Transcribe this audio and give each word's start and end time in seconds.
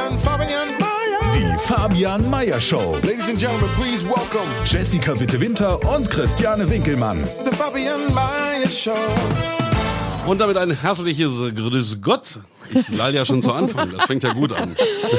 Fabian, 0.00 0.18
Fabian, 0.18 0.68
Mayer. 0.78 1.34
Die 1.34 1.58
Fabian 1.66 2.30
Meyer 2.30 2.58
Show. 2.58 2.96
Ladies 3.02 3.28
and 3.28 3.38
gentlemen, 3.38 3.68
please 3.76 4.02
welcome 4.02 4.48
Jessica 4.64 5.12
Witte-Winter 5.20 5.78
und 5.94 6.08
Christiane 6.08 6.70
Winkelmann. 6.70 7.22
the 7.44 7.50
Fabian 7.54 8.00
Mayer 8.14 8.66
Show. 8.70 8.94
Und 10.26 10.40
damit 10.40 10.56
ein 10.56 10.70
herzliches 10.70 11.32
Grüß 11.54 12.00
Gott. 12.00 12.40
Ich 12.72 12.88
lall 12.96 13.14
ja 13.14 13.26
schon 13.26 13.42
zu 13.42 13.52
Anfang, 13.52 13.90
das 13.94 14.04
fängt 14.06 14.22
ja 14.22 14.32
gut 14.32 14.54
an. 14.54 14.74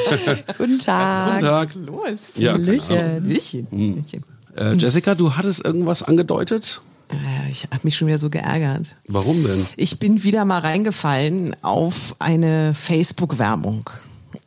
Guten 0.58 0.80
Tag. 0.80 1.34
Guten 1.36 1.46
Tag. 1.46 1.70
Los. 1.76 2.20
Ja, 2.38 2.54
Hallöchen. 2.54 2.98
Hallöchen. 2.98 3.68
Hallöchen. 3.72 4.24
Äh, 4.58 4.74
Jessica, 4.78 5.14
du 5.14 5.36
hattest 5.36 5.64
irgendwas 5.64 6.02
angedeutet? 6.02 6.82
Äh, 7.12 7.52
Ich 7.52 7.66
habe 7.66 7.82
mich 7.84 7.96
schon 7.96 8.08
wieder 8.08 8.18
so 8.18 8.32
geärgert. 8.32 8.96
Warum 9.08 9.44
denn? 9.44 9.64
Ich 9.78 10.00
bin 10.00 10.24
wieder 10.24 10.44
mal 10.44 10.60
reingefallen 10.60 11.56
auf 11.62 12.16
eine 12.18 12.74
Facebook-Werbung 12.74 13.88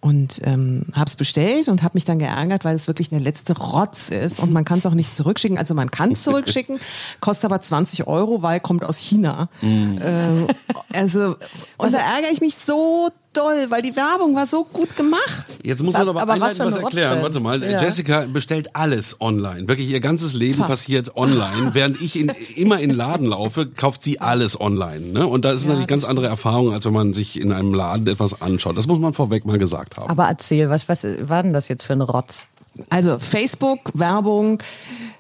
und 0.05 0.43
ähm, 0.45 0.83
habe 0.95 1.09
es 1.09 1.17
bestellt 1.17 1.69
und 1.69 1.83
habe 1.83 1.93
mich 1.95 2.05
dann 2.05 2.19
geärgert, 2.19 2.67
weil 2.67 2.75
es 2.77 2.89
wirklich 2.89 3.09
der 3.09 3.21
letzte 3.21 3.57
Rotz 3.57 4.11
ist 4.11 4.39
und 4.39 4.53
man 4.53 4.67
kann 4.67 4.79
es 4.79 4.85
auch 4.85 4.93
nicht 4.93 5.15
zurückschicken. 5.15 5.57
Also 5.57 5.73
man 5.73 5.91
kann 5.91 6.13
es 6.13 6.23
zurückschicken, 6.25 6.79
kostet 7.21 7.47
aber 7.47 7.63
20 7.63 8.07
Euro, 8.07 8.43
weil 8.43 8.61
kommt 8.61 8.85
aus 8.85 8.99
China. 8.99 9.49
Ähm, 9.63 10.47
also 10.93 11.37
und 11.79 11.95
da 11.95 11.99
ärgere 11.99 12.33
ich 12.33 12.43
mich 12.43 12.55
so 12.55 13.09
doll, 13.37 13.67
weil 13.71 13.83
die 13.83 13.95
Werbung 13.97 14.35
war 14.35 14.47
so 14.47 14.65
gut 14.65 14.97
gemacht. 14.97 15.47
Jetzt 15.63 15.83
muss 15.83 15.95
man 15.95 16.09
aber, 16.09 16.23
Aber 16.23 16.41
was 16.41 16.59
was 16.59 16.77
erklären. 16.77 17.23
Warte 17.23 17.41
mal, 17.41 17.63
Ja. 17.63 17.81
Jessica 17.83 18.27
bestellt 18.27 18.71
alles 18.75 19.21
online. 19.21 19.69
Wirklich, 19.69 19.89
ihr 19.89 20.01
ganzes 20.01 20.33
Leben 20.35 20.59
Fast. 20.59 20.71
passiert 20.71 21.17
online. 21.17 21.71
Während 21.75 22.01
ich 22.01 22.19
in, 22.19 22.33
immer 22.57 22.81
in 22.81 22.91
den 22.91 22.97
Laden 22.97 23.27
laufe, 23.27 23.67
kauft 23.67 24.03
sie 24.03 24.21
alles 24.21 24.61
online. 24.61 25.01
Ne? 25.13 25.27
Und 25.27 25.45
da 25.45 25.53
ist 25.53 25.65
natürlich 25.67 25.87
ganz 25.87 26.05
andere 26.05 26.27
Erfahrung, 26.27 26.73
als 26.73 26.85
wenn 26.85 26.93
man 26.93 27.13
sich 27.13 27.41
in 27.41 27.53
einem 27.53 27.75
Laden 27.75 28.07
etwas 28.07 28.41
anschaut. 28.43 28.77
Das 28.79 28.87
muss 28.87 28.99
man 28.99 29.13
vorweg 29.15 29.45
mal 29.45 29.59
gesagt 29.59 29.97
haben. 29.97 30.11
Aber 30.11 30.25
erzähl, 30.27 30.71
was, 30.71 30.89
was 30.89 31.05
war 31.21 31.43
denn 31.43 31.53
das 31.53 31.69
jetzt 31.69 31.85
für 31.85 31.93
ein 31.95 32.01
Rotz? 32.03 32.47
Also 32.91 33.19
Facebook, 33.19 33.81
Werbung, 33.95 34.63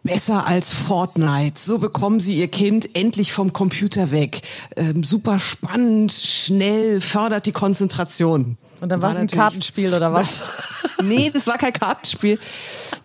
besser 0.03 0.47
als 0.47 0.73
Fortnite. 0.73 1.61
So 1.61 1.79
bekommen 1.79 2.21
Sie 2.21 2.39
Ihr 2.39 2.49
Kind 2.49 2.95
endlich 2.97 3.33
vom 3.33 3.53
Computer 3.53 4.11
weg. 4.11 4.43
Ähm, 4.77 5.05
super 5.05 5.39
spannend, 5.39 6.13
schnell, 6.13 7.01
fördert 7.01 7.47
die 7.47 7.53
Konzentration. 7.53 8.57
Und 8.81 8.89
dann 8.89 9.01
war 9.01 9.11
es 9.11 9.17
ein 9.17 9.29
Kartenspiel 9.29 9.95
oder 9.95 10.13
was? 10.13 10.45
Nee, 11.03 11.31
das 11.31 11.47
war 11.47 11.59
kein 11.59 11.73
Kartenspiel. 11.73 12.39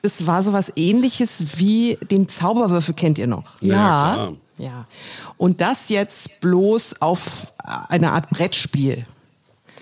Das 0.04 0.26
war 0.26 0.44
sowas 0.44 0.72
ähnliches 0.76 1.58
wie 1.58 1.98
den 2.10 2.30
Zauberwürfel, 2.30 2.94
kennt 2.94 3.18
ihr 3.18 3.28
noch? 3.28 3.62
Ja. 3.62 3.74
klar. 4.14 4.34
Ja. 4.58 4.88
Und 5.38 5.60
das 5.60 5.90
jetzt 5.90 6.40
bloß 6.40 7.02
auf 7.02 7.52
eine 7.58 8.12
Art 8.12 8.30
Brettspiel. 8.30 9.06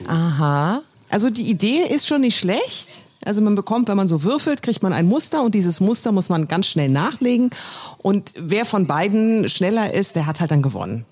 Aha. 0.07 0.81
Also 1.09 1.29
die 1.29 1.49
Idee 1.49 1.79
ist 1.81 2.07
schon 2.07 2.21
nicht 2.21 2.39
schlecht. 2.39 3.03
Also 3.25 3.41
man 3.41 3.55
bekommt, 3.55 3.87
wenn 3.87 3.97
man 3.97 4.07
so 4.07 4.23
würfelt, 4.23 4.61
kriegt 4.61 4.83
man 4.83 4.93
ein 4.93 5.07
Muster 5.07 5.41
und 5.41 5.55
dieses 5.55 5.79
Muster 5.79 6.11
muss 6.11 6.29
man 6.29 6.47
ganz 6.47 6.67
schnell 6.67 6.89
nachlegen. 6.89 7.49
Und 7.97 8.33
wer 8.37 8.65
von 8.65 8.85
beiden 8.87 9.49
schneller 9.49 9.93
ist, 9.93 10.15
der 10.15 10.27
hat 10.27 10.39
halt 10.39 10.51
dann 10.51 10.61
gewonnen. 10.61 11.05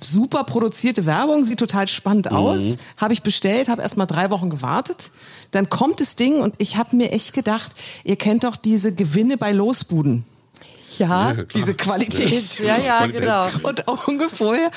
Super 0.00 0.44
produzierte 0.44 1.06
Werbung, 1.06 1.44
sieht 1.44 1.58
total 1.58 1.86
spannend 1.86 2.30
aus. 2.30 2.76
Habe 2.96 3.12
ich 3.12 3.22
bestellt, 3.22 3.68
habe 3.68 3.82
erst 3.82 3.96
mal 3.96 4.06
drei 4.06 4.30
Wochen 4.30 4.50
gewartet. 4.50 5.10
Dann 5.50 5.68
kommt 5.68 6.00
das 6.00 6.16
Ding 6.16 6.40
und 6.40 6.54
ich 6.58 6.76
habe 6.76 6.96
mir 6.96 7.12
echt 7.12 7.32
gedacht, 7.34 7.72
ihr 8.04 8.16
kennt 8.16 8.44
doch 8.44 8.56
diese 8.56 8.94
Gewinne 8.94 9.36
bei 9.36 9.52
Losbuden. 9.52 10.24
Ja. 10.98 11.32
klar. 11.34 11.46
Diese 11.54 11.74
Qualität. 11.74 12.58
Ja, 12.60 12.78
ja, 12.78 13.06
genau. 13.06 13.48
Und 13.62 13.86
ungefähr, 14.08 14.70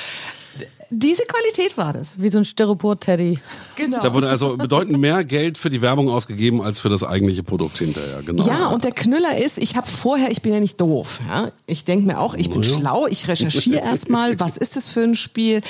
diese 0.94 1.24
Qualität 1.24 1.78
war 1.78 1.94
das. 1.94 2.22
Wie 2.22 2.30
so 2.30 2.40
ein 2.40 2.46
Styropor-Teddy. 2.46 3.40
Genau. 3.76 4.02
Da 4.02 4.14
wurde 4.14 4.30
also 4.30 4.58
bedeutend 4.58 5.00
mehr 5.00 5.24
Geld 5.24 5.58
für 5.58 5.70
die 5.70 5.81
Werbung 5.81 6.09
ausgegeben 6.09 6.62
als 6.62 6.80
für 6.80 6.90
das 6.90 7.04
eigentliche 7.04 7.44
Produkt 7.44 7.78
hinterher. 7.78 8.22
Genau. 8.24 8.46
Ja, 8.46 8.68
und 8.68 8.84
der 8.84 8.92
Knüller 8.92 9.38
ist, 9.38 9.58
ich 9.58 9.76
habe 9.76 9.88
vorher, 9.88 10.31
ich 10.31 10.42
bin 10.42 10.54
ja 10.54 10.59
nicht 10.59 10.80
doof. 10.80 11.20
Ja? 11.28 11.52
Ich 11.66 11.86
denke 11.86 12.06
mir 12.06 12.20
auch, 12.20 12.36
ich 12.36 12.50
bin 12.50 12.64
schlau, 12.64 13.08
ich 13.08 13.28
recherchiere 13.28 13.80
erstmal, 13.84 14.40
was 14.40 14.58
ist 14.58 14.76
das 14.76 14.90
für 14.90 15.02
ein 15.02 15.16
Spiel? 15.16 15.62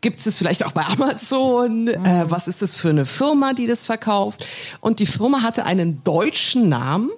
Gibt 0.00 0.18
es 0.18 0.24
das 0.24 0.38
vielleicht 0.38 0.64
auch 0.64 0.72
bei 0.72 0.82
Amazon? 0.82 1.88
Äh, 1.88 2.26
was 2.28 2.46
ist 2.46 2.62
das 2.62 2.76
für 2.76 2.90
eine 2.90 3.06
Firma, 3.06 3.52
die 3.52 3.66
das 3.66 3.86
verkauft? 3.86 4.46
Und 4.80 5.00
die 5.00 5.06
Firma 5.06 5.42
hatte 5.42 5.66
einen 5.66 6.04
deutschen 6.04 6.68
Namen. 6.68 7.10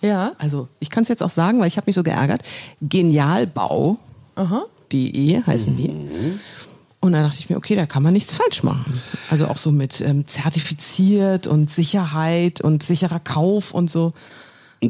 Ja. 0.00 0.32
Also 0.38 0.66
ich 0.80 0.90
kann 0.90 1.04
es 1.04 1.08
jetzt 1.08 1.22
auch 1.22 1.30
sagen, 1.30 1.60
weil 1.60 1.68
ich 1.68 1.76
habe 1.76 1.84
mich 1.86 1.94
so 1.94 2.02
geärgert. 2.02 2.42
Genialbau.de 2.82 5.42
heißen 5.46 5.76
die. 5.76 5.92
Und 7.04 7.12
dann 7.12 7.22
dachte 7.24 7.36
ich 7.38 7.50
mir, 7.50 7.58
okay, 7.58 7.76
da 7.76 7.84
kann 7.84 8.02
man 8.02 8.14
nichts 8.14 8.32
falsch 8.32 8.62
machen. 8.62 9.02
Also 9.28 9.46
auch 9.48 9.58
so 9.58 9.70
mit 9.70 10.00
ähm, 10.00 10.26
zertifiziert 10.26 11.46
und 11.46 11.68
Sicherheit 11.68 12.62
und 12.62 12.82
sicherer 12.82 13.20
Kauf 13.20 13.72
und 13.72 13.90
so. 13.90 14.14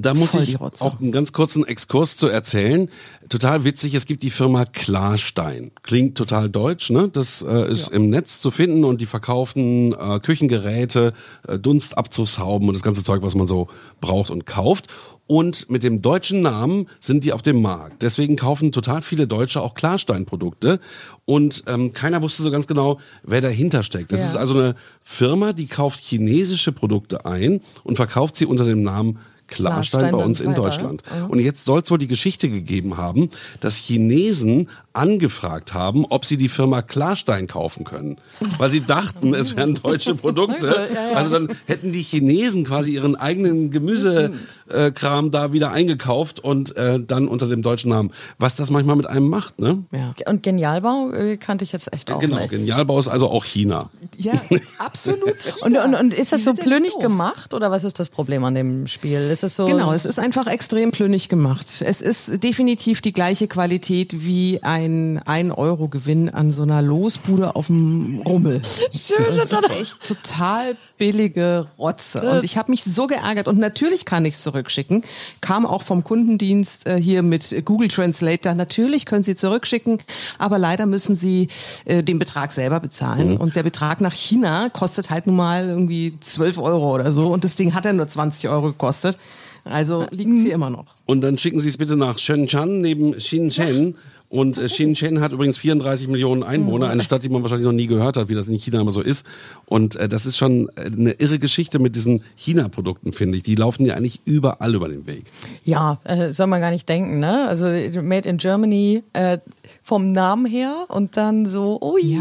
Da 0.02 0.14
muss 0.14 0.30
Voll 0.30 0.42
ich 0.42 0.60
auch 0.60 1.00
einen 1.00 1.12
ganz 1.12 1.32
kurzen 1.32 1.66
Exkurs 1.66 2.16
zu 2.16 2.28
erzählen. 2.28 2.88
Total 3.28 3.64
witzig, 3.64 3.94
es 3.94 4.06
gibt 4.06 4.22
die 4.22 4.30
Firma 4.30 4.64
Klarstein. 4.64 5.70
Klingt 5.82 6.16
total 6.16 6.48
deutsch, 6.50 6.90
ne? 6.90 7.08
Das 7.12 7.42
äh, 7.42 7.70
ist 7.70 7.88
im 7.88 8.10
Netz 8.10 8.40
zu 8.40 8.50
finden 8.50 8.84
und 8.84 9.00
die 9.00 9.06
verkaufen 9.06 9.92
äh, 9.92 10.20
Küchengeräte, 10.20 11.12
äh, 11.48 11.58
Dunstabzugshauben 11.58 12.68
und 12.68 12.74
das 12.74 12.82
ganze 12.82 13.04
Zeug, 13.04 13.22
was 13.22 13.34
man 13.34 13.46
so 13.46 13.68
braucht 14.00 14.30
und 14.30 14.46
kauft. 14.46 14.88
Und 15.26 15.70
mit 15.70 15.82
dem 15.82 16.02
deutschen 16.02 16.42
Namen 16.42 16.86
sind 17.00 17.24
die 17.24 17.32
auf 17.32 17.40
dem 17.40 17.62
Markt. 17.62 18.02
Deswegen 18.02 18.36
kaufen 18.36 18.72
total 18.72 19.00
viele 19.00 19.26
Deutsche 19.26 19.62
auch 19.62 19.72
Klarstein-Produkte. 19.74 20.80
Und 21.24 21.62
ähm, 21.66 21.94
keiner 21.94 22.20
wusste 22.20 22.42
so 22.42 22.50
ganz 22.50 22.66
genau, 22.66 22.98
wer 23.22 23.40
dahinter 23.40 23.82
steckt. 23.82 24.12
Das 24.12 24.20
Ja. 24.20 24.26
ist 24.26 24.36
also 24.36 24.52
eine 24.54 24.74
Firma, 25.02 25.54
die 25.54 25.66
kauft 25.66 26.00
chinesische 26.00 26.72
Produkte 26.72 27.24
ein 27.24 27.62
und 27.84 27.96
verkauft 27.96 28.36
sie 28.36 28.44
unter 28.44 28.66
dem 28.66 28.82
Namen 28.82 29.18
Klarstein, 29.46 30.00
Klarstein 30.00 30.12
bei 30.12 30.24
uns 30.24 30.40
in 30.40 30.50
weiter. 30.50 30.62
Deutschland. 30.62 31.02
Und 31.28 31.38
jetzt 31.40 31.64
soll 31.64 31.80
es 31.80 31.90
wohl 31.90 31.98
die 31.98 32.08
Geschichte 32.08 32.48
gegeben 32.48 32.96
haben, 32.96 33.28
dass 33.60 33.76
Chinesen 33.76 34.68
angefragt 34.94 35.74
haben, 35.74 36.04
ob 36.08 36.24
sie 36.24 36.36
die 36.36 36.48
Firma 36.48 36.80
Klarstein 36.82 37.46
kaufen 37.46 37.84
können. 37.84 38.16
Weil 38.58 38.70
sie 38.70 38.80
dachten, 38.80 39.34
es 39.34 39.56
wären 39.56 39.74
deutsche 39.82 40.14
Produkte. 40.14 40.88
Also 41.14 41.30
dann 41.30 41.48
hätten 41.66 41.92
die 41.92 42.00
Chinesen 42.02 42.64
quasi 42.64 42.92
ihren 42.92 43.16
eigenen 43.16 43.70
Gemüsekram 43.70 45.30
da 45.30 45.52
wieder 45.52 45.70
eingekauft 45.72 46.40
und 46.40 46.76
äh, 46.76 47.00
dann 47.00 47.28
unter 47.28 47.46
dem 47.48 47.62
deutschen 47.62 47.90
Namen. 47.90 48.10
Was 48.38 48.54
das 48.56 48.70
manchmal 48.70 48.96
mit 48.96 49.06
einem 49.06 49.28
macht, 49.28 49.58
ne? 49.60 49.84
Ja, 49.92 50.14
Und 50.26 50.42
Genialbau 50.42 51.10
äh, 51.10 51.36
kannte 51.36 51.64
ich 51.64 51.72
jetzt 51.72 51.92
echt 51.92 52.10
auch 52.10 52.20
Genau, 52.20 52.38
nicht. 52.38 52.50
Genialbau 52.50 52.98
ist 52.98 53.08
also 53.08 53.28
auch 53.28 53.44
China. 53.44 53.90
ja 54.16 54.32
absolut. 54.78 55.34
Und, 55.62 55.76
und, 55.76 55.94
und 55.94 56.14
ist 56.14 56.32
das 56.32 56.44
so 56.44 56.52
doof. 56.52 56.64
gemacht 57.00 57.54
oder 57.54 57.70
was 57.70 57.84
ist 57.84 57.98
das 57.98 58.10
Problem 58.10 58.44
an 58.44 58.54
dem 58.54 58.86
Spiel? 58.86 59.18
Ist 59.30 59.42
es 59.44 59.56
so? 59.56 59.66
Genau, 59.66 59.92
es 59.92 60.04
ist 60.04 60.18
einfach 60.18 60.46
extrem 60.46 60.90
plünnig 60.92 61.28
gemacht. 61.28 61.66
Es 61.84 62.00
ist 62.00 62.42
definitiv 62.44 63.00
die 63.00 63.12
gleiche 63.12 63.48
Qualität 63.48 64.24
wie 64.24 64.62
ein 64.62 64.83
1-Euro-Gewinn 64.86 66.28
an 66.28 66.50
so 66.50 66.62
einer 66.62 66.82
Losbude 66.82 67.56
auf 67.56 67.66
dem 67.68 68.22
Rummel. 68.26 68.62
Schön, 68.92 69.36
das 69.36 69.52
ist 69.52 69.70
echt 69.70 70.08
total 70.08 70.76
billige 70.98 71.66
Rotze. 71.78 72.20
Und 72.22 72.44
ich 72.44 72.56
habe 72.56 72.70
mich 72.70 72.84
so 72.84 73.06
geärgert. 73.06 73.48
Und 73.48 73.58
natürlich 73.58 74.04
kann 74.04 74.24
ich 74.24 74.34
es 74.34 74.42
zurückschicken. 74.42 75.02
Kam 75.40 75.66
auch 75.66 75.82
vom 75.82 76.04
Kundendienst 76.04 76.86
äh, 76.86 77.00
hier 77.00 77.22
mit 77.22 77.54
Google 77.64 77.88
Translator. 77.88 78.54
Natürlich 78.54 79.06
können 79.06 79.22
Sie 79.22 79.34
zurückschicken, 79.34 79.98
aber 80.38 80.58
leider 80.58 80.86
müssen 80.86 81.14
Sie 81.14 81.48
äh, 81.84 82.02
den 82.02 82.18
Betrag 82.18 82.52
selber 82.52 82.80
bezahlen. 82.80 83.36
Und 83.36 83.56
der 83.56 83.62
Betrag 83.62 84.00
nach 84.00 84.12
China 84.12 84.68
kostet 84.70 85.10
halt 85.10 85.26
nun 85.26 85.36
mal 85.36 85.68
irgendwie 85.68 86.14
12 86.20 86.58
Euro 86.58 86.94
oder 86.94 87.12
so. 87.12 87.28
Und 87.28 87.44
das 87.44 87.56
Ding 87.56 87.74
hat 87.74 87.84
ja 87.84 87.92
nur 87.92 88.08
20 88.08 88.48
Euro 88.50 88.68
gekostet. 88.68 89.18
Also 89.64 90.06
liegt 90.10 90.40
sie 90.40 90.50
immer 90.50 90.68
noch. 90.68 90.84
Und 91.06 91.22
dann 91.22 91.38
schicken 91.38 91.58
Sie 91.58 91.68
es 91.68 91.78
bitte 91.78 91.96
nach 91.96 92.18
Shenzhen 92.18 92.80
neben 92.82 93.18
Shenzhen. 93.18 93.96
Und 94.34 94.58
äh, 94.58 94.68
Shenzhen 94.68 95.20
hat 95.20 95.30
übrigens 95.30 95.58
34 95.58 96.08
Millionen 96.08 96.42
Einwohner, 96.42 96.88
eine 96.88 97.04
Stadt, 97.04 97.22
die 97.22 97.28
man 97.28 97.42
wahrscheinlich 97.42 97.66
noch 97.66 97.72
nie 97.72 97.86
gehört 97.86 98.16
hat, 98.16 98.28
wie 98.28 98.34
das 98.34 98.48
in 98.48 98.54
China 98.54 98.80
immer 98.80 98.90
so 98.90 99.00
ist. 99.00 99.24
Und 99.64 99.94
äh, 99.94 100.08
das 100.08 100.26
ist 100.26 100.36
schon 100.36 100.68
äh, 100.74 100.86
eine 100.86 101.12
irre 101.12 101.38
Geschichte 101.38 101.78
mit 101.78 101.94
diesen 101.94 102.20
China-Produkten, 102.34 103.12
finde 103.12 103.36
ich. 103.36 103.44
Die 103.44 103.54
laufen 103.54 103.86
ja 103.86 103.94
eigentlich 103.94 104.20
überall 104.24 104.74
über 104.74 104.88
den 104.88 105.06
Weg. 105.06 105.22
Ja, 105.64 106.00
äh, 106.02 106.32
soll 106.32 106.48
man 106.48 106.60
gar 106.60 106.72
nicht 106.72 106.88
denken, 106.88 107.20
ne? 107.20 107.46
Also 107.46 107.66
Made 107.66 108.28
in 108.28 108.38
Germany 108.38 109.04
äh, 109.12 109.38
vom 109.84 110.10
Namen 110.10 110.46
her 110.46 110.86
und 110.88 111.16
dann 111.16 111.46
so, 111.46 111.80
ui. 111.80 112.02
Ja. 112.02 112.20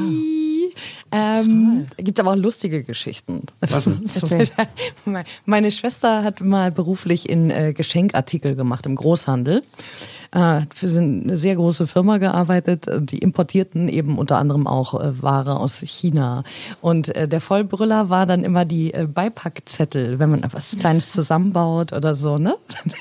Ähm, 1.12 1.88
gibt 1.98 2.20
aber 2.20 2.34
auch 2.34 2.36
lustige 2.36 2.84
Geschichten. 2.84 3.42
Was 3.60 3.86
denn? 3.86 4.02
Meine 5.48 5.72
Schwester 5.72 6.24
hat 6.24 6.42
mal 6.42 6.72
beruflich 6.72 7.28
in 7.28 7.50
äh, 7.50 7.74
Geschenkartikel 7.74 8.56
gemacht 8.56 8.86
im 8.86 8.96
Großhandel. 8.96 9.64
Äh, 10.34 10.62
für 10.74 10.88
eine 10.88 11.38
sehr 11.38 11.56
große 11.56 11.86
Firma 11.86 12.18
gearbeitet 12.18 12.88
und 12.88 13.12
die 13.12 13.20
importierten 13.20 13.88
eben 13.88 14.18
unter 14.18 14.40
anderem 14.40 14.66
auch 14.66 15.00
äh, 15.00 15.22
Ware 15.22 15.60
aus 15.60 15.82
China. 15.82 16.44
Und 16.82 17.16
äh, 17.16 17.28
der 17.28 17.40
Vollbrüller 17.40 18.10
war 18.10 18.26
dann 18.26 18.44
immer 18.44 18.66
die 18.66 18.96
äh, 18.96 19.06
Beipackzettel, 19.06 20.18
wenn 20.18 20.32
man 20.32 20.42
etwas 20.42 20.76
Kleines 20.80 21.12
zusammenbaut 21.12 21.94
oder 21.94 22.16
so, 22.16 22.40
ne? 22.40 22.56
Und 22.84 22.96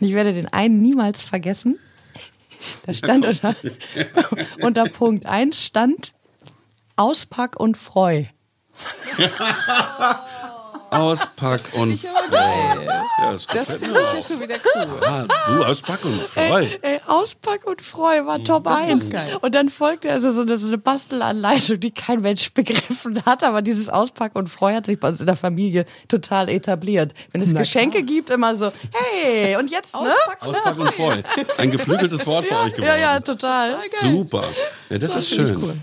ich 0.00 0.14
werde 0.14 0.32
den 0.32 0.50
einen 0.50 0.80
niemals 0.80 1.20
vergessen. 1.20 1.78
Da 2.86 2.94
stand 2.94 3.26
unter, 3.26 3.54
unter 4.62 4.84
Punkt 4.84 5.26
1 5.26 5.62
stand 5.62 6.14
Auspack 6.96 7.60
und 7.60 7.76
Freu. 7.76 8.24
Auspack 10.90 11.60
und 11.74 12.02
geil. 12.30 12.88
Ja, 13.18 13.32
das 13.32 13.46
Das 13.46 13.78
finde 13.78 14.00
ich 14.00 14.12
ja 14.12 14.22
schon 14.22 14.40
wieder 14.40 14.56
cool. 14.74 14.86
Ah, 15.04 15.24
du 15.46 15.64
Auspack 15.64 16.04
und 16.04 16.20
Freu. 16.22 16.62
Ey, 16.62 16.78
ey, 16.82 17.00
Auspack 17.06 17.66
und 17.66 17.82
Freu 17.82 18.24
war 18.24 18.42
Top 18.44 18.64
das 18.64 18.82
ist 18.82 18.90
1. 18.90 19.10
geil. 19.10 19.36
Und 19.40 19.54
dann 19.54 19.70
folgte 19.70 20.10
also 20.12 20.32
so 20.32 20.42
eine, 20.42 20.58
so 20.58 20.68
eine 20.68 20.78
Bastelanleitung, 20.78 21.80
die 21.80 21.90
kein 21.90 22.20
Mensch 22.20 22.52
begriffen 22.52 23.24
hat. 23.24 23.42
Aber 23.42 23.62
dieses 23.62 23.88
Auspack 23.88 24.36
und 24.36 24.48
Freu 24.48 24.74
hat 24.74 24.86
sich 24.86 25.00
bei 25.00 25.08
uns 25.08 25.20
in 25.20 25.26
der 25.26 25.36
Familie 25.36 25.86
total 26.08 26.48
etabliert. 26.48 27.14
Wenn 27.32 27.42
es 27.42 27.52
Na 27.52 27.60
Geschenke 27.60 27.98
klar. 27.98 28.06
gibt, 28.06 28.30
immer 28.30 28.54
so, 28.54 28.70
hey, 28.92 29.56
und 29.56 29.70
jetzt, 29.70 29.94
ne? 29.94 30.00
Auspacken. 30.00 30.46
Auspack 30.46 30.78
und 30.78 30.94
Freu. 30.94 31.16
Ein 31.58 31.70
geflügeltes 31.70 32.26
Wort 32.26 32.48
bei 32.48 32.56
euch 32.60 32.74
geworden. 32.74 32.88
Ja, 32.88 32.96
ja, 33.14 33.20
total. 33.20 33.76
Super. 34.00 34.44
Ja, 34.90 34.98
das, 34.98 35.16
ist 35.16 35.28
finde 35.28 35.42
ich 35.44 35.48
schön. 35.48 35.62
cool. 35.62 35.76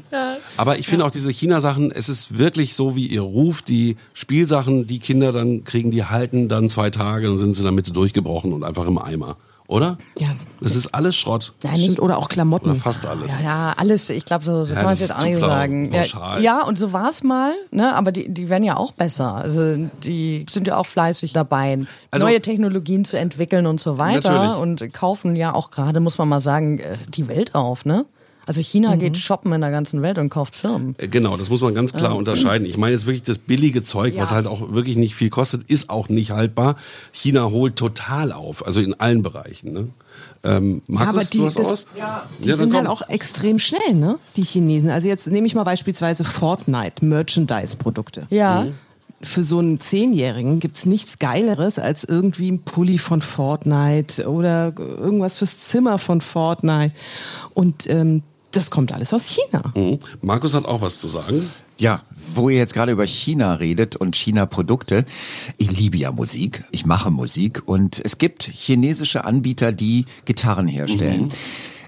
Aber 0.57 0.77
ich 0.77 0.87
finde 0.87 1.05
auch 1.05 1.11
diese 1.11 1.31
China-Sachen, 1.31 1.91
es 1.91 2.09
ist 2.09 2.37
wirklich 2.37 2.75
so, 2.75 2.95
wie 2.95 3.07
ihr 3.07 3.21
ruft, 3.21 3.67
die 3.67 3.97
Spielsachen, 4.13 4.87
die 4.87 4.92
Kinder 4.99 5.31
dann 5.31 5.63
kriegen, 5.63 5.91
die 5.91 6.05
halten 6.05 6.49
dann 6.49 6.69
zwei 6.69 6.89
Tage 6.89 7.29
und 7.31 7.37
sind 7.37 7.53
sie 7.53 7.59
in 7.61 7.65
der 7.65 7.71
Mitte 7.73 7.91
durchgebrochen 7.93 8.53
und 8.53 8.63
einfach 8.63 8.85
im 8.87 8.97
Eimer. 8.97 9.37
Oder? 9.65 9.97
Ja. 10.19 10.27
Das 10.59 10.75
ist 10.75 10.93
alles 10.93 11.15
Schrott. 11.15 11.53
Ja, 11.63 11.71
nicht, 11.71 11.99
oder 11.99 12.17
auch 12.17 12.27
Klamotten. 12.27 12.69
Oder 12.69 12.75
fast 12.79 13.05
alles. 13.05 13.35
Ja, 13.37 13.43
ja, 13.43 13.73
alles. 13.77 14.09
Ich 14.09 14.25
glaube, 14.25 14.43
so, 14.43 14.65
so 14.65 14.71
Ja, 14.71 14.75
kann 14.75 14.83
man 14.85 14.93
es 14.93 14.99
jetzt 14.99 15.15
auch 15.15 15.23
nicht 15.23 15.39
sagen. 15.39 15.91
Ja, 15.93 16.37
ja, 16.39 16.63
und 16.65 16.77
so 16.77 16.91
war 16.91 17.07
es 17.07 17.23
mal, 17.23 17.53
ne? 17.71 17.95
aber 17.95 18.11
die, 18.11 18.27
die 18.31 18.49
werden 18.49 18.65
ja 18.65 18.75
auch 18.75 18.91
besser. 18.91 19.35
Also 19.35 19.77
die 20.03 20.45
sind 20.49 20.67
ja 20.67 20.77
auch 20.77 20.85
fleißig 20.85 21.31
dabei, 21.31 21.79
Also- 22.11 22.25
neue 22.25 22.41
Technologien 22.41 23.05
zu 23.05 23.17
entwickeln 23.17 23.65
und 23.65 23.79
so 23.79 23.97
weiter. 23.97 24.31
Natürlich. 24.33 24.57
Und 24.57 24.93
kaufen 24.93 25.35
ja 25.37 25.53
auch 25.53 25.71
gerade, 25.71 26.01
muss 26.01 26.17
man 26.17 26.27
mal 26.27 26.41
sagen, 26.41 26.79
äh, 26.79 26.97
die 27.07 27.29
Welt 27.29 27.55
auf. 27.55 27.85
Ne? 27.85 28.05
Also 28.45 28.61
China 28.61 28.95
geht 28.97 29.17
shoppen 29.17 29.53
in 29.53 29.61
der 29.61 29.71
ganzen 29.71 30.01
Welt 30.01 30.17
und 30.17 30.29
kauft 30.29 30.55
Firmen. 30.55 30.95
Äh, 30.97 31.07
Genau, 31.07 31.37
das 31.37 31.49
muss 31.49 31.61
man 31.61 31.73
ganz 31.73 31.93
klar 31.93 32.15
unterscheiden. 32.15 32.65
Ich 32.67 32.75
meine 32.77 32.91
jetzt 32.93 33.05
wirklich 33.05 33.23
das 33.23 33.37
billige 33.37 33.83
Zeug, 33.83 34.15
was 34.17 34.31
Ja. 34.31 34.35
halt 34.35 34.47
auch 34.47 34.71
wirklich 34.73 34.97
nicht 34.97 35.15
viel 35.15 35.29
kostet, 35.29 35.63
ist 35.69 35.89
auch 35.89 36.09
nicht 36.09 36.31
haltbar. 36.31 36.75
China 37.11 37.45
holt 37.51 37.75
total 37.77 38.31
auf, 38.31 38.65
also 38.65 38.81
in 38.81 38.93
allen 38.99 39.21
Bereichen. 39.23 39.71
Ne? 39.71 39.87
Ähm, 40.43 40.81
Markus, 40.87 41.07
aber 41.09 41.23
die, 41.25 41.37
du 41.37 41.45
hast 41.45 41.57
das, 41.59 41.67
aus? 41.71 41.87
ja, 41.97 42.25
die 42.43 42.49
Ja, 42.49 42.55
dann 42.57 42.59
sind 42.59 42.73
halt 42.75 42.85
komm. 42.87 42.93
auch 42.93 43.07
extrem 43.09 43.59
schnell, 43.59 43.93
ne? 43.93 44.19
Die 44.35 44.43
Chinesen. 44.43 44.89
Also 44.89 45.07
jetzt 45.07 45.27
nehme 45.31 45.47
ich 45.47 45.55
mal 45.55 45.63
beispielsweise 45.63 46.25
Fortnite, 46.25 47.05
Merchandise-Produkte. 47.05 48.27
Ja. 48.29 48.67
Für 49.21 49.43
so 49.43 49.59
einen 49.59 49.79
Zehnjährigen 49.79 50.59
gibt's 50.59 50.85
nichts 50.85 51.17
Geileres 51.17 51.79
als 51.79 52.03
irgendwie 52.03 52.51
ein 52.51 52.59
Pulli 52.63 52.97
von 52.97 53.21
Fortnite 53.21 54.27
oder 54.29 54.73
irgendwas 54.77 55.37
fürs 55.37 55.61
Zimmer 55.61 55.97
von 55.97 56.19
Fortnite. 56.19 56.93
Und 57.53 57.89
ähm, 57.89 58.21
das 58.53 58.71
kommt 58.71 58.91
alles 58.91 59.13
aus 59.13 59.27
China. 59.27 59.73
Mhm. 59.75 59.99
Markus 60.21 60.53
hat 60.53 60.65
auch 60.65 60.81
was 60.81 60.99
zu 60.99 61.07
sagen. 61.07 61.49
Ja, 61.77 62.03
wo 62.35 62.49
ihr 62.49 62.57
jetzt 62.57 62.73
gerade 62.73 62.91
über 62.91 63.05
China 63.05 63.55
redet 63.55 63.95
und 63.95 64.15
China-Produkte. 64.15 65.05
Ich 65.57 65.71
liebe 65.71 65.97
ja 65.97 66.11
Musik. 66.11 66.63
Ich 66.71 66.85
mache 66.85 67.11
Musik 67.11 67.63
und 67.65 67.99
es 68.03 68.17
gibt 68.17 68.43
chinesische 68.43 69.25
Anbieter, 69.25 69.71
die 69.71 70.05
Gitarren 70.25 70.67
herstellen. 70.67 71.31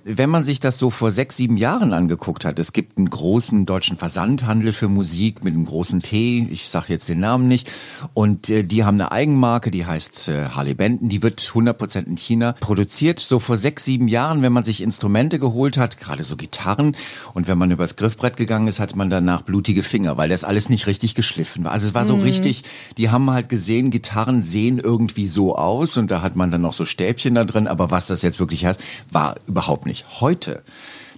Wenn 0.07 0.29
man 0.29 0.43
sich 0.43 0.59
das 0.59 0.77
so 0.77 0.91
vor 0.91 1.09
sechs, 1.09 1.35
sieben 1.35 1.57
Jahren 1.57 1.91
angeguckt 1.91 2.45
hat, 2.45 2.59
es 2.59 2.73
gibt 2.73 2.99
einen 2.99 3.09
großen 3.09 3.65
deutschen 3.65 3.97
Versandhandel 3.97 4.71
für 4.71 4.87
Musik 4.87 5.43
mit 5.43 5.55
einem 5.55 5.65
großen 5.65 5.99
T, 6.03 6.47
ich 6.51 6.69
sage 6.69 6.93
jetzt 6.93 7.09
den 7.09 7.19
Namen 7.19 7.47
nicht, 7.47 7.71
und 8.13 8.51
äh, 8.51 8.63
die 8.63 8.83
haben 8.83 9.01
eine 9.01 9.11
Eigenmarke, 9.11 9.71
die 9.71 9.87
heißt 9.87 10.27
äh, 10.27 10.49
Harley 10.49 10.75
Benton, 10.75 11.09
die 11.09 11.23
wird 11.23 11.41
100% 11.41 12.05
in 12.05 12.17
China 12.17 12.51
produziert. 12.59 13.17
So 13.17 13.39
vor 13.39 13.57
sechs, 13.57 13.83
sieben 13.83 14.07
Jahren, 14.07 14.43
wenn 14.43 14.53
man 14.53 14.63
sich 14.63 14.83
Instrumente 14.83 15.39
geholt 15.39 15.75
hat, 15.75 15.99
gerade 15.99 16.23
so 16.23 16.37
Gitarren, 16.37 16.95
und 17.33 17.47
wenn 17.47 17.57
man 17.57 17.71
übers 17.71 17.95
Griffbrett 17.95 18.37
gegangen 18.37 18.67
ist, 18.67 18.79
hatte 18.79 18.95
man 18.95 19.09
danach 19.09 19.41
blutige 19.41 19.81
Finger, 19.81 20.17
weil 20.17 20.29
das 20.29 20.43
alles 20.43 20.69
nicht 20.69 20.85
richtig 20.85 21.15
geschliffen 21.15 21.63
war. 21.63 21.71
Also 21.71 21.87
es 21.87 21.95
war 21.95 22.05
so 22.05 22.17
richtig, 22.17 22.63
die 22.99 23.09
haben 23.09 23.31
halt 23.31 23.49
gesehen, 23.49 23.89
Gitarren 23.89 24.43
sehen 24.43 24.77
irgendwie 24.77 25.25
so 25.25 25.55
aus 25.55 25.97
und 25.97 26.11
da 26.11 26.21
hat 26.21 26.35
man 26.35 26.51
dann 26.51 26.61
noch 26.61 26.73
so 26.73 26.85
Stäbchen 26.85 27.33
da 27.33 27.43
drin, 27.43 27.67
aber 27.67 27.89
was 27.89 28.05
das 28.05 28.21
jetzt 28.21 28.39
wirklich 28.39 28.67
heißt, 28.67 28.83
war 29.11 29.37
überhaupt 29.47 29.87
nicht. 29.87 29.94
Heute, 30.19 30.63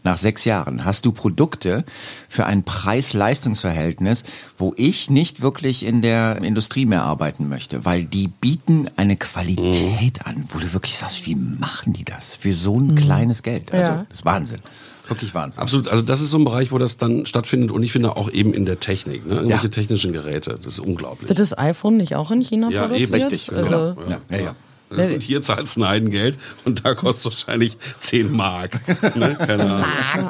nach 0.03 0.17
sechs 0.17 0.45
Jahren, 0.45 0.85
hast 0.85 1.05
du 1.05 1.11
Produkte 1.11 1.83
für 2.29 2.45
ein 2.45 2.63
Preis-Leistungs-Verhältnis, 2.63 4.23
wo 4.57 4.73
ich 4.77 5.09
nicht 5.09 5.41
wirklich 5.41 5.85
in 5.85 6.01
der 6.01 6.37
Industrie 6.43 6.85
mehr 6.85 7.01
arbeiten 7.03 7.49
möchte, 7.49 7.83
weil 7.85 8.03
die 8.03 8.27
bieten 8.27 8.89
eine 8.95 9.17
Qualität 9.17 10.25
an, 10.25 10.45
wo 10.53 10.59
du 10.59 10.71
wirklich 10.73 10.97
sagst, 10.97 11.25
wie 11.25 11.35
machen 11.35 11.93
die 11.93 12.05
das 12.05 12.35
für 12.35 12.53
so 12.53 12.79
ein 12.79 12.95
kleines 12.95 13.43
Geld? 13.43 13.73
Also, 13.73 13.91
Ja. 13.91 14.05
das 14.09 14.19
ist 14.19 14.25
Wahnsinn. 14.25 14.59
Wirklich 15.07 15.33
Wahnsinn. 15.33 15.61
Absolut, 15.61 15.87
also 15.87 16.03
das 16.03 16.19
ist 16.19 16.31
so 16.31 16.37
ein 16.37 16.43
Bereich, 16.43 16.71
wo 16.73 16.77
das 16.77 16.97
dann 16.97 17.25
stattfindet 17.25 17.71
und 17.71 17.81
ich 17.81 17.93
finde 17.93 18.17
auch 18.17 18.29
eben 18.29 18.53
in 18.53 18.65
der 18.65 18.79
Technik, 18.81 19.25
ne? 19.25 19.35
irgendwelche 19.35 19.63
Ja. 19.63 19.69
technischen 19.69 20.11
Geräte, 20.11 20.59
das 20.61 20.73
ist 20.73 20.79
unglaublich. 20.79 21.29
Wird 21.29 21.39
das 21.39 21.57
iPhone 21.57 21.95
nicht 21.97 22.15
auch 22.15 22.29
in 22.29 22.41
China 22.41 22.69
Ja, 22.69 22.81
produziert? 22.87 23.09
eben, 23.09 23.13
Richtig, 23.21 23.53
Also, 23.53 23.95
genau. 23.95 24.09
Ja, 24.09 24.19
ja, 24.37 24.43
ja. 24.43 24.55
Und 24.89 25.21
hier 25.21 25.41
zahlst 25.41 25.75
du 25.75 25.81
ein 25.81 25.87
Heidengeld 25.87 26.37
und 26.65 26.85
da 26.85 26.93
kostet 26.93 27.33
es 27.33 27.45
wahrscheinlich 27.47 27.77
10 27.99 28.31
Mark. 28.31 28.79
Ne? 29.15 29.35
Keine 29.35 29.63
Ahnung. 29.63 30.29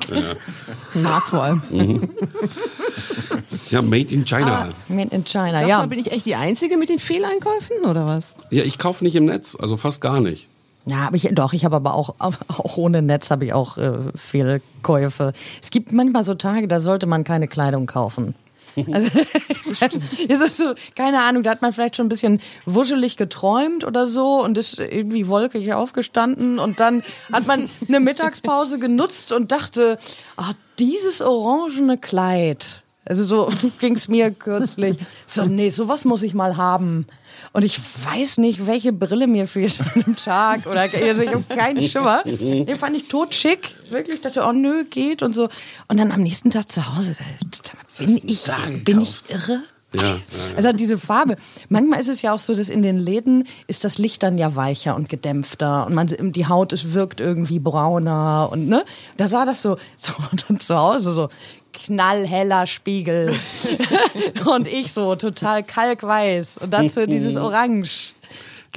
Mark 0.95 1.29
vor 1.29 1.43
allem. 1.43 1.61
Ja, 3.69 3.81
Made 3.81 4.13
in 4.13 4.25
China. 4.25 4.69
Made 4.87 5.13
in 5.13 5.23
China, 5.25 5.59
Sag 5.59 5.67
ja. 5.67 5.77
mal, 5.79 5.87
bin 5.87 5.99
ich 5.99 6.11
echt 6.11 6.25
die 6.25 6.35
Einzige 6.35 6.77
mit 6.77 6.89
den 6.89 6.99
Fehleinkäufen 6.99 7.85
oder 7.85 8.05
was? 8.05 8.37
Ja, 8.49 8.63
ich 8.63 8.77
kaufe 8.77 9.03
nicht 9.03 9.15
im 9.15 9.25
Netz, 9.25 9.55
also 9.59 9.77
fast 9.77 10.01
gar 10.01 10.21
nicht. 10.21 10.47
Ja, 10.85 11.07
aber 11.07 11.17
ich, 11.17 11.29
doch, 11.33 11.51
ich 11.51 11.65
habe 11.65 11.75
aber 11.75 11.93
auch, 11.93 12.15
auch 12.19 12.77
ohne 12.77 13.01
Netz 13.01 13.29
habe 13.29 13.45
ich 13.45 13.53
auch 13.53 13.77
äh, 13.77 13.91
Fehlkäufe. 14.15 15.33
Es 15.61 15.69
gibt 15.69 15.91
manchmal 15.91 16.23
so 16.23 16.33
Tage, 16.33 16.67
da 16.67 16.79
sollte 16.79 17.05
man 17.05 17.23
keine 17.23 17.47
Kleidung 17.47 17.85
kaufen. 17.85 18.35
Also, 18.91 19.09
so, 20.51 20.73
keine 20.95 21.21
Ahnung, 21.21 21.43
da 21.43 21.51
hat 21.51 21.61
man 21.61 21.73
vielleicht 21.73 21.95
schon 21.95 22.05
ein 22.05 22.09
bisschen 22.09 22.41
wuschelig 22.65 23.17
geträumt 23.17 23.83
oder 23.83 24.05
so 24.05 24.43
und 24.43 24.57
ist 24.57 24.79
irgendwie 24.79 25.27
wolkig 25.27 25.73
aufgestanden 25.73 26.59
und 26.59 26.79
dann 26.79 27.03
hat 27.31 27.47
man 27.47 27.69
eine 27.87 27.99
Mittagspause 27.99 28.79
genutzt 28.79 29.31
und 29.31 29.51
dachte, 29.51 29.97
ah, 30.35 30.53
dieses 30.79 31.21
orangene 31.21 31.97
Kleid. 31.97 32.83
Also 33.07 33.25
so 33.25 33.51
ging's 33.79 34.07
mir 34.07 34.31
kürzlich. 34.31 34.97
So, 35.25 35.45
nee, 35.45 35.69
sowas 35.69 36.05
muss 36.05 36.23
ich 36.23 36.33
mal 36.33 36.57
haben. 36.57 37.05
Und 37.53 37.63
ich 37.63 37.79
weiß 38.03 38.37
nicht, 38.37 38.67
welche 38.67 38.91
Brille 38.93 39.27
mir 39.27 39.47
fehlt 39.47 39.79
an 39.79 40.03
dem 40.03 40.15
Tag. 40.15 40.65
Oder 40.65 40.81
also 40.81 41.21
ich 41.21 41.33
habe 41.33 41.43
keinen 41.43 41.81
Schimmer. 41.81 42.23
Den 42.23 42.77
fand 42.77 42.95
ich 42.97 43.07
totschick. 43.07 43.75
Wirklich, 43.89 44.21
dachte, 44.21 44.43
oh 44.43 44.51
nö, 44.51 44.85
geht 44.85 45.21
und 45.21 45.33
so. 45.33 45.49
Und 45.87 45.97
dann 45.97 46.11
am 46.11 46.21
nächsten 46.21 46.51
Tag 46.51 46.71
zu 46.71 46.95
Hause, 46.95 47.15
da, 47.17 48.03
bin 48.03 48.21
ich, 48.23 48.43
da 48.43 48.57
bin 48.83 49.01
ich 49.01 49.21
irre? 49.29 49.63
Ja, 49.93 50.01
ja. 50.01 50.19
Also 50.57 50.73
diese 50.73 50.97
Farbe. 50.97 51.37
Manchmal 51.69 51.99
ist 51.99 52.09
es 52.09 52.21
ja 52.21 52.33
auch 52.33 52.39
so, 52.39 52.53
dass 52.53 52.67
in 52.69 52.81
den 52.81 52.97
Läden 52.97 53.47
ist 53.67 53.85
das 53.85 53.97
Licht 53.97 54.21
dann 54.21 54.37
ja 54.37 54.55
weicher 54.55 54.95
und 54.95 55.07
gedämpfter 55.07 55.87
und 55.87 55.93
man 55.93 56.07
die 56.07 56.45
Haut 56.47 56.73
es 56.73 56.93
wirkt 56.93 57.21
irgendwie 57.21 57.59
brauner 57.59 58.49
und 58.51 58.67
ne. 58.67 58.83
Da 59.15 59.27
sah 59.27 59.45
das 59.45 59.61
so 59.61 59.77
so 59.97 60.13
und 60.49 60.61
zu 60.61 60.75
Hause 60.75 61.13
so 61.13 61.29
knallheller 61.73 62.67
Spiegel 62.67 63.33
und 64.45 64.67
ich 64.67 64.91
so 64.91 65.15
total 65.15 65.63
kalkweiß 65.63 66.57
und 66.57 66.71
dann 66.71 66.89
so 66.89 67.05
dieses 67.05 67.35
Orange. 67.35 68.13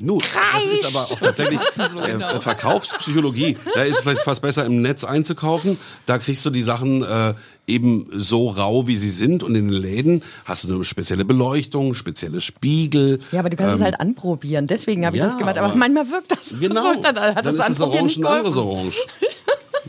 Nu, 0.03 0.19
das 0.55 0.65
ist 0.67 0.85
aber 0.85 1.05
auch 1.11 1.19
tatsächlich 1.21 1.59
äh, 1.79 2.13
äh, 2.13 2.41
Verkaufspsychologie. 2.41 3.57
Da 3.75 3.85
ist 3.85 4.01
vielleicht 4.01 4.23
fast 4.23 4.43
besser 4.43 4.65
im 4.65 4.83
Netz 4.83 5.05
einzukaufen. 5.05 5.79
Da 6.07 6.19
kriegst 6.19 6.45
du 6.45 6.51
die 6.51 6.63
Sachen 6.63 7.03
äh, 7.03 7.35
eben 7.67 8.09
so 8.13 8.49
rau, 8.51 8.87
wie 8.87 8.97
sie 8.97 9.09
sind. 9.11 9.43
Und 9.43 9.55
in 9.55 9.69
den 9.69 9.81
Läden 9.81 10.23
hast 10.45 10.65
du 10.65 10.75
eine 10.75 10.85
spezielle 10.85 11.25
Beleuchtung, 11.25 11.95
spezielle 11.95 12.41
Spiegel. 12.41 13.21
Ja, 13.33 13.41
aber 13.41 13.51
du 13.51 13.57
kannst 13.57 13.77
es 13.77 13.83
halt 13.83 14.01
anprobieren. 14.01 14.67
Deswegen 14.67 15.07
habe 15.07 15.17
ich 15.17 15.23
Ähm, 15.23 15.27
ja, 15.27 15.33
das 15.33 15.39
gemacht. 15.39 15.59
Aber, 15.59 15.69
aber- 15.69 15.77
manchmal 15.77 16.11
wirkt 16.11 16.33
das 16.33 16.55
Genau. 16.59 16.95
so. 16.95 17.01
Dann 17.03 17.17
hat 17.19 17.37
Dann 17.47 17.57
das 17.57 17.69
ist 17.69 17.79
das 17.79 17.81
Orange 17.81 18.17
ein 18.21 18.27
anderes. 18.27 18.57
Orange. 18.57 18.97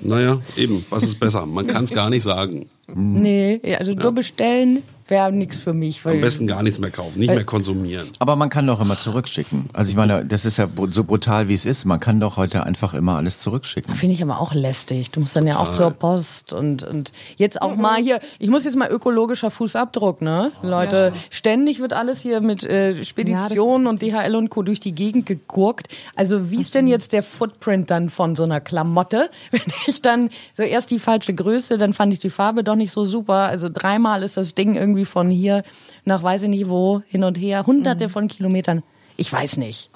Naja, 0.04 0.40
eben, 0.58 0.84
was 0.90 1.04
ist 1.04 1.20
besser? 1.20 1.46
Man 1.46 1.68
kann 1.68 1.84
es 1.84 1.92
gar 1.94 2.10
nicht 2.10 2.24
sagen. 2.24 2.68
Nee, 2.94 3.62
also 3.78 3.94
nur 3.94 4.12
bestellen 4.14 4.82
wäre 5.12 5.32
nichts 5.32 5.58
für 5.58 5.74
mich. 5.74 6.04
Weil 6.04 6.16
Am 6.16 6.22
besten 6.22 6.48
gar 6.48 6.64
nichts 6.64 6.80
mehr 6.80 6.90
kaufen, 6.90 7.20
nicht 7.20 7.30
mehr 7.30 7.44
konsumieren. 7.44 8.08
Aber 8.18 8.36
man 8.36 8.50
kann 8.50 8.66
doch 8.66 8.82
immer 8.82 8.98
zurückschicken. 8.98 9.70
Also 9.74 9.92
ich 9.92 9.96
meine, 9.96 10.26
das 10.26 10.46
ist 10.46 10.58
ja 10.58 10.68
so 10.90 11.04
brutal, 11.04 11.48
wie 11.48 11.54
es 11.54 11.66
ist. 11.66 11.86
Man 11.86 12.00
kann 12.00 12.20
doch 12.20 12.38
heute 12.38 12.64
einfach 12.64 12.96
immer 12.96 13.18
alles 13.18 13.38
zurückschicken. 13.40 13.94
Finde 13.94 14.16
ich 14.16 14.24
aber 14.24 14.42
auch 14.42 14.54
lästig. 14.54 15.12
Du 15.12 15.20
musst 15.20 15.36
dann 15.36 15.46
ja 15.46 15.58
auch 15.58 15.70
zur 15.70 15.92
Post 15.92 16.54
und, 16.54 16.84
und 16.84 17.12
jetzt 17.36 17.62
auch 17.62 17.76
mal 17.76 18.02
hier, 18.02 18.20
ich 18.40 18.50
muss 18.50 18.66
jetzt 18.66 18.78
mal 18.78 18.90
ökologischer 18.90 19.52
Fußabdruck, 19.52 20.22
ne? 20.22 20.52
Leute, 20.64 21.14
ständig 21.30 21.80
wird 21.80 21.94
alles 21.94 22.22
hier 22.22 22.42
mit 22.42 22.64
äh, 22.64 23.04
Speditionen 23.04 23.88
und 23.88 24.02
DHL 24.02 24.36
und 24.36 24.50
Co. 24.50 24.64
durch 24.64 24.80
die 24.80 24.96
Gegend 24.96 25.26
gegurkt. 25.26 25.90
Also 26.16 26.50
wie 26.50 26.62
ist 26.62 26.74
denn 26.74 26.88
jetzt 26.88 27.12
der 27.12 27.22
Footprint 27.22 27.92
dann 27.92 28.10
von 28.10 28.36
so 28.36 28.44
einer 28.44 28.62
Klamotte? 28.62 29.30
Wenn 29.52 29.62
ich 29.88 30.02
dann 30.02 30.30
so 30.56 30.64
erst 30.64 30.90
die 30.90 31.00
falsche 31.00 31.34
Größe, 31.34 31.78
dann 31.78 31.92
fand 31.94 32.14
ich 32.14 32.20
die 32.20 32.30
Farbe 32.30 32.64
doch 32.64 32.76
nicht 32.76 32.94
so 32.94 33.04
super. 33.04 33.34
Also 33.34 33.70
dreimal 33.70 34.24
ist 34.24 34.38
das 34.38 34.56
Ding 34.56 34.76
irgendwie 34.76 35.01
von 35.06 35.30
hier 35.30 35.64
nach 36.06 36.24
weiß 36.24 36.44
ich 36.44 36.50
nicht 36.50 36.70
wo 36.70 37.02
hin 37.08 37.24
und 37.24 37.38
her, 37.38 37.66
hunderte 37.66 38.10
von 38.10 38.28
Kilometern. 38.28 38.84
Ich 39.18 39.32
weiß 39.32 39.58
nicht. 39.58 39.90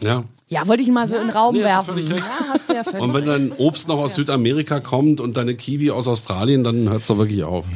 Ja. 0.00 0.24
Ja, 0.50 0.66
wollte 0.66 0.82
ich 0.82 0.88
mal 0.90 1.06
so 1.06 1.16
in 1.16 1.26
den 1.26 1.30
Raum 1.36 1.54
Nee, 1.54 1.62
werfen. 1.62 1.98
Ja, 2.08 2.74
ja 2.74 3.00
Und 3.00 3.12
wenn 3.12 3.26
dein 3.26 3.52
Obst 3.52 3.86
noch 3.88 3.98
aus 3.98 4.14
Südamerika 4.14 4.80
kommt 4.80 5.20
und 5.20 5.36
deine 5.36 5.54
Kiwi 5.54 5.90
aus 5.90 6.08
Australien, 6.08 6.64
dann 6.64 6.88
hört 6.88 7.02
es 7.02 7.06
doch 7.08 7.18
wirklich 7.18 7.44
auf. 7.44 7.66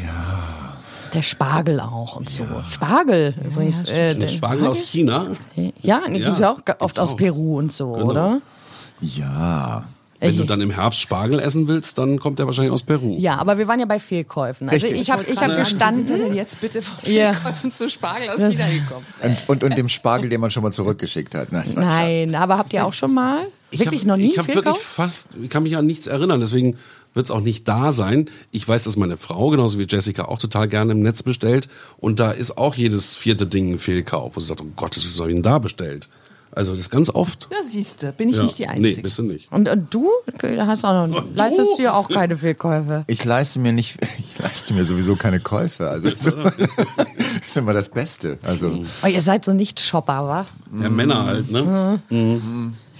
Der 1.13 1.21
Spargel 1.21 1.81
auch 1.81 2.17
und 2.17 2.31
so. 2.31 2.45
Spargel 2.71 3.35
übrigens. 3.45 3.85
äh, 3.91 4.15
Der 4.17 4.29
Spargel 4.29 4.67
aus 4.67 4.79
China. 4.81 5.27
Ja, 5.83 6.01
den 6.01 6.15
Ja, 6.17 6.25
gibt's 6.25 6.39
ja 6.41 6.51
auch 6.53 6.61
oft 6.79 6.99
aus 6.99 7.13
auch. 7.13 7.17
Peru 7.19 7.59
und 7.59 7.71
so, 7.71 7.93
Genau. 7.93 8.07
oder? 8.11 8.41
Ja. 9.01 9.85
Wenn 10.23 10.37
du 10.37 10.45
dann 10.45 10.61
im 10.61 10.71
Herbst 10.71 11.01
Spargel 11.01 11.41
essen 11.41 11.69
willst, 11.69 11.99
dann 11.99 12.19
kommt 12.19 12.39
der 12.39 12.47
wahrscheinlich 12.47 12.73
aus 12.73 12.83
Peru. 12.83 13.17
Ja, 13.19 13.39
aber 13.39 13.59
wir 13.59 13.69
waren 13.69 13.81
ja 13.81 13.87
bei 13.87 13.99
Fehlkäufen. 13.99 14.69
Also 14.69 14.87
Richtig. 14.87 15.03
ich 15.03 15.11
habe 15.11 15.23
ich 15.23 15.37
hab 15.37 15.57
gestanden. 15.57 16.35
jetzt 16.35 16.61
bitte 16.61 16.83
von 16.83 17.13
Ja. 17.13 17.33
Fehlkäufen 17.33 17.71
zu 17.73 17.89
Spargel 17.89 18.31
aus 18.31 18.37
China 18.37 18.69
gekommen? 18.69 19.07
Und, 19.23 19.49
und, 19.49 19.65
und 19.65 19.77
dem 19.77 19.89
Spargel, 19.89 20.29
den 20.29 20.41
man 20.41 20.51
schon 20.51 20.63
mal 20.63 20.73
zurückgeschickt 20.73 21.35
hat. 21.35 21.49
Na, 21.51 21.65
Nein, 21.75 22.35
aber 22.35 22.59
habt 22.59 22.73
ihr 22.73 22.87
auch 22.87 22.93
schon 22.93 23.15
mal? 23.15 23.47
Wirklich 23.71 24.03
hab, 24.03 24.09
noch 24.09 24.17
nie 24.17 24.31
Ich 24.31 24.39
habe 24.39 24.55
wirklich 24.55 24.79
fast, 24.79 25.29
ich 25.43 25.51
kann 25.51 25.63
mich 25.63 25.77
an 25.77 25.87
nichts 25.87 26.07
erinnern, 26.07 26.41
deswegen 26.41 26.77
wird 27.15 27.27
es 27.27 27.31
auch 27.31 27.41
nicht 27.41 27.67
da 27.69 27.93
sein. 27.93 28.29
Ich 28.51 28.67
weiß, 28.67 28.85
dass 28.85 28.97
meine 28.97 29.17
Frau, 29.17 29.51
genauso 29.51 29.79
wie 29.79 29.87
Jessica, 29.89 30.27
auch 30.27 30.39
total 30.39 30.69
gerne 30.69 30.93
im 30.93 31.03
Netz 31.03 31.23
bestellt. 31.23 31.69
Und 31.99 32.21
da 32.21 32.31
ist 32.31 32.57
auch 32.57 32.75
jedes 32.75 33.15
vierte 33.15 33.47
Ding 33.47 33.73
ein 33.73 33.79
Fehlkauf. 33.79 34.37
Wo 34.37 34.41
sie 34.41 34.47
sagt, 34.47 34.61
oh 34.61 34.67
Gott, 34.77 34.97
was 34.97 35.21
habe 35.21 35.29
ich 35.29 35.35
denn 35.35 35.43
da 35.43 35.59
bestellt? 35.59 36.09
Also 36.55 36.73
das 36.73 36.81
ist 36.83 36.91
ganz 36.91 37.09
oft. 37.09 37.49
Da 37.51 37.57
siehst 37.65 38.03
du, 38.03 38.13
bin 38.13 38.29
ich 38.29 38.37
Ja. 38.37 38.43
nicht 38.43 38.59
die 38.59 38.63
Nee, 38.65 38.69
Einzige. 38.69 39.03
bist 39.03 39.19
du 39.19 39.23
nicht. 39.23 39.51
Und, 39.51 39.69
und 39.69 39.93
du 39.93 40.09
hast 40.59 40.85
auch 40.85 41.07
noch, 41.07 41.25
leistest 41.35 41.79
dir 41.79 41.95
auch 41.95 42.09
keine 42.11 42.37
Fehlkäufe. 42.37 43.05
Ich 43.07 43.25
leiste 43.25 43.59
mir 43.59 43.73
nicht, 43.73 43.97
ich 44.19 44.39
leiste 44.39 44.75
mir 44.75 44.85
sowieso 44.85 45.17
keine 45.17 45.41
Käufe. 45.41 45.89
Also 45.89 46.11
so, 46.11 46.31
das 46.43 46.57
ist 47.49 47.57
immer 47.57 47.73
das 47.73 47.89
Beste. 47.89 48.39
Also 48.43 48.85
Oh, 49.03 49.07
ihr 49.07 49.23
seid 49.23 49.45
so 49.47 49.55
nicht 49.55 49.81
Shopper, 49.81 50.27
wa? 50.27 50.47
Ja, 50.83 50.89
Männer 50.91 51.25
halt, 51.25 51.51
ne? 51.51 52.01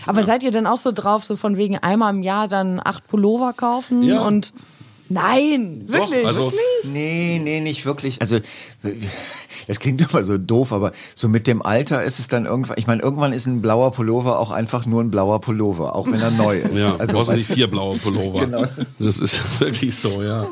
Aber 0.07 0.25
seid 0.25 0.43
ihr 0.43 0.51
denn 0.51 0.67
auch 0.67 0.79
so 0.79 0.91
drauf, 0.91 1.25
so 1.25 1.37
von 1.37 1.57
wegen 1.57 1.77
einmal 1.79 2.13
im 2.15 2.23
Jahr 2.23 2.49
dann 2.49 2.81
acht 2.83 3.07
Pullover 3.07 3.53
kaufen 3.53 4.03
Ja. 4.03 4.23
und 4.23 4.53
Nein, 5.13 5.87
Doch, 5.87 6.11
wirklich. 6.11 6.27
also 6.27 6.53
nee, 6.91 7.41
nee, 7.43 7.61
nicht 7.61 7.85
wirklich. 7.85 8.21
Also 8.21 8.39
das 9.67 9.79
klingt 9.79 10.01
immer 10.01 10.23
so 10.23 10.39
doof, 10.39 10.73
aber 10.73 10.93
so 11.15 11.29
mit 11.29 11.47
dem 11.47 11.63
Alter 11.63 12.03
ist 12.03 12.19
es 12.19 12.29
dann 12.29 12.47
irgendwann. 12.47 12.77
Ich 12.79 12.87
meine, 12.87 13.03
irgendwann 13.03 13.33
ist 13.33 13.47
ein 13.47 13.61
blauer 13.61 13.93
Pullover 13.93 14.39
auch 14.39 14.51
einfach 14.51 14.87
nur 14.87 15.03
ein 15.03 15.11
blauer 15.11 15.41
Pullover, 15.41 15.95
auch 15.95 16.07
wenn 16.11 16.21
er 16.21 16.31
neu 16.31 16.57
ist. 16.59 16.75
ja, 16.75 16.97
also, 16.97 17.13
brauchst 17.15 17.33
du 17.33 17.37
die 17.37 17.43
vier 17.45 17.67
blaue 17.69 17.97
Pullover. 17.97 18.41
Genau. 18.53 18.65
Das 18.99 19.19
ist 19.19 19.41
wirklich 19.61 19.95
so, 19.95 20.23
ja. 20.23 20.47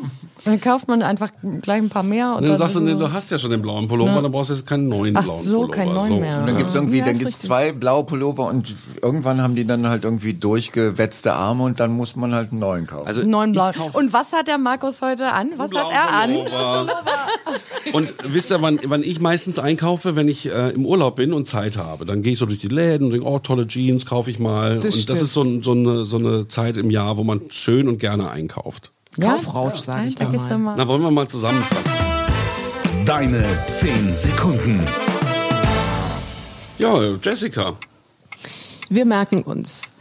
Dann 0.45 0.61
kauft 0.61 0.89
man 0.89 1.03
einfach 1.03 1.31
gleich 1.63 1.83
ein 1.83 1.89
paar 1.91 2.03
mehr. 2.03 2.31
Und 2.31 2.39
Und 2.43 2.49
dann 2.49 2.57
sagst 2.57 2.77
du, 2.77 2.81
nee, 2.81 2.93
so- 2.93 2.99
du 2.99 3.13
hast 3.13 3.31
ja 3.31 3.39
schon 3.39 3.51
den 3.51 3.61
blauen 3.63 3.89
Pullover, 3.89 4.23
dann 4.23 4.33
brauchst 4.33 4.51
du 4.51 4.55
jetzt 4.55 4.67
keinen 4.67 4.89
neuen 4.89 5.17
Ach 5.17 5.25
blauen 5.25 5.43
so, 5.45 5.51
Pullover. 5.53 5.71
keinen 5.73 5.95
neuen 5.95 6.21
mehr. 6.21 6.39
Und 6.41 6.47
dann 6.47 6.57
gibt's 6.57 6.75
irgendwie, 6.75 6.99
Ja, 6.99 7.05
dann 7.05 7.19
gibt's 7.19 7.39
zwei 7.41 7.73
blaue 7.73 8.05
Pullover 8.05 8.47
und 8.47 8.75
irgendwann 9.03 9.43
haben 9.43 9.55
die 9.55 9.65
dann 9.67 9.89
halt 9.89 10.05
irgendwie 10.05 10.35
durchgewetzte 10.35 11.33
Arme 11.33 11.65
und 11.65 11.79
dann 11.81 11.93
muss 11.93 12.17
man 12.17 12.35
halt 12.35 12.53
einen 12.53 12.61
neuen 12.61 12.87
kaufen. 12.87 13.07
Also 13.07 13.21
Einen 13.21 13.31
neuen 13.31 13.53
blauen. 13.53 13.75
Und 13.93 14.13
was 14.13 14.33
hat 14.33 14.49
der 14.49 14.59
Markus 14.59 15.01
heute 15.03 15.33
an? 15.33 15.51
Was 15.57 15.71
hat 15.75 15.91
er 15.91 16.15
an? 16.23 16.37
Und 17.93 18.13
wisst 18.25 18.51
ihr, 18.51 18.63
wann, 18.63 18.79
wann 18.85 19.03
ich 19.03 19.21
meistens 19.21 19.59
einkaufe, 19.59 20.17
wenn 20.17 20.29
ich 20.29 20.47
äh, 20.51 20.71
im 20.71 20.87
Urlaub 20.87 21.17
bin 21.17 21.33
und 21.33 21.49
Zeit 21.49 21.77
habe? 21.77 22.07
Dann 22.07 22.23
gehe 22.23 22.33
ich 22.35 22.39
so 22.39 22.47
durch 22.47 22.59
die 22.59 22.69
Läden 22.69 23.07
und 23.07 23.13
denke, 23.13 23.27
oh, 23.27 23.39
tolle 23.39 23.67
Jeans 23.67 24.07
kaufe 24.07 24.31
ich 24.31 24.39
mal. 24.39 24.75
und 24.77 24.85
das 24.85 24.99
stimmt. 25.01 25.19
ist 25.21 25.33
so, 25.33 25.63
so, 25.63 25.73
eine, 25.73 26.05
so 26.05 26.17
eine 26.19 26.49
Zeit 26.49 26.77
im 26.77 26.91
Jahr, 26.91 27.17
wo 27.17 27.25
man 27.25 27.43
schön 27.51 27.89
und 27.89 27.99
gerne 27.99 28.31
einkauft. 28.31 28.93
Kaufrausch, 29.19 29.81
sag 29.81 30.07
ich 30.07 30.15
da 30.15 30.29
mal. 30.29 30.59
mal. 30.59 30.75
Na, 30.77 30.87
wollen 30.87 31.03
wir 31.03 31.11
mal 31.11 31.29
zusammenfassen. 31.29 31.93
Deine 33.05 33.45
10 33.81 34.15
Sekunden. 34.15 34.87
Ja, 36.79 37.17
Jessica. 37.21 37.77
Wir 38.89 39.05
merken 39.05 39.43
uns. 39.43 39.97